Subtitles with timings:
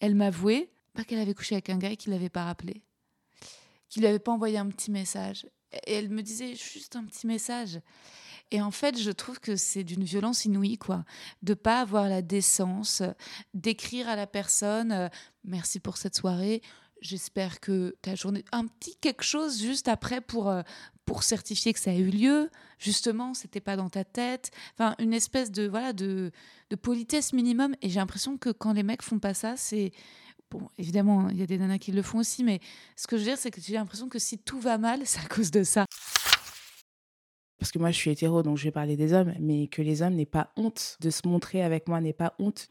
[0.00, 2.82] elle m'avouait pas qu'elle avait couché avec un gars et qu'il l'avait pas rappelé,
[3.88, 5.46] qu'il lui avait pas envoyé un petit message.
[5.86, 7.80] Et elle me disait juste un petit message.
[8.50, 11.04] Et en fait, je trouve que c'est d'une violence inouïe, quoi,
[11.42, 13.02] de pas avoir la décence
[13.54, 15.08] d'écrire à la personne euh,
[15.44, 16.62] merci pour cette soirée.
[17.00, 20.62] J'espère que ta journée, un petit quelque chose juste après pour euh,
[21.04, 22.50] pour certifier que ça a eu lieu.
[22.78, 24.50] Justement, c'était pas dans ta tête.
[24.74, 26.32] Enfin, une espèce de voilà de
[26.82, 27.74] politesse minimum.
[27.82, 29.92] Et j'ai l'impression que quand les mecs font pas ça, c'est
[30.50, 32.60] Bon, évidemment, il y a des nanas qui le font aussi, mais
[32.94, 35.20] ce que je veux dire, c'est que j'ai l'impression que si tout va mal, c'est
[35.20, 35.86] à cause de ça
[37.58, 40.02] parce que moi je suis hétéro, donc je vais parler des hommes, mais que les
[40.02, 42.68] hommes n'aient pas honte de se montrer avec moi, n'aient pas honte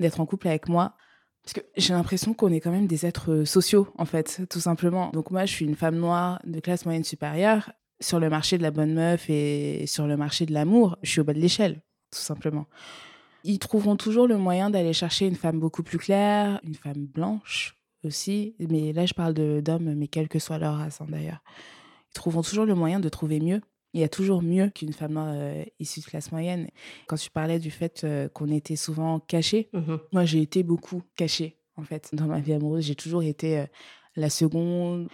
[0.00, 0.96] d'être en couple avec moi.
[1.44, 5.10] Parce que j'ai l'impression qu'on est quand même des êtres sociaux, en fait, tout simplement.
[5.10, 7.70] Donc moi, je suis une femme noire de classe moyenne supérieure.
[8.00, 11.20] Sur le marché de la bonne meuf et sur le marché de l'amour, je suis
[11.20, 12.66] au bas de l'échelle, tout simplement.
[13.44, 17.76] Ils trouveront toujours le moyen d'aller chercher une femme beaucoup plus claire, une femme blanche
[18.04, 18.56] aussi.
[18.58, 21.42] Mais là, je parle d'hommes, mais quelle que soit leur race, hein, d'ailleurs.
[22.10, 23.60] Ils trouveront toujours le moyen de trouver mieux
[23.94, 26.68] il y a toujours mieux qu'une femme euh, issue de classe moyenne.
[27.06, 31.02] Quand tu parlais du fait euh, qu'on était souvent cachés, mmh moi j'ai été beaucoup
[31.16, 32.84] cachée en fait dans ma vie amoureuse.
[32.84, 33.66] J'ai toujours été euh,
[34.16, 35.08] la seconde.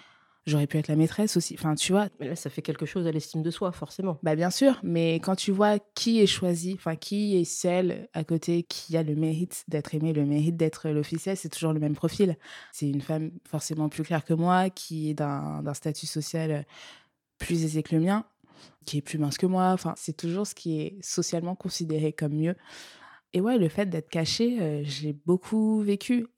[0.46, 1.54] J'aurais pu être la maîtresse aussi.
[1.58, 2.08] Enfin, tu vois.
[2.18, 4.18] Mais là, ça fait quelque chose à l'estime de soi, forcément.
[4.22, 4.80] Bah, bien sûr.
[4.82, 9.02] Mais quand tu vois qui est choisi, enfin, qui est celle à côté qui a
[9.02, 12.36] le mérite d'être aimée, le mérite d'être l'officiel, c'est toujours le même profil.
[12.72, 16.64] C'est une femme forcément plus claire que moi, qui est d'un statut social
[17.38, 18.24] plus aisé que le mien
[18.84, 19.70] qui est plus mince que moi.
[19.72, 22.56] Enfin, c'est toujours ce qui est socialement considéré comme mieux.
[23.32, 26.26] Et ouais, le fait d'être caché, euh, j'ai beaucoup vécu.